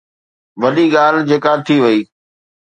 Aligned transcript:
وڏي 0.61 0.85
ڳالهه 0.93 1.27
جيڪا 1.29 1.53
ٿي 1.65 1.75
وئي. 1.83 1.99